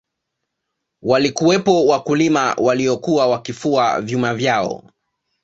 walikuwepo 1.01 1.85
wakulima 1.87 2.53
waliyokuwa 2.59 3.27
wakifua 3.27 4.01
vyuma 4.01 4.33
vyao 4.33 4.83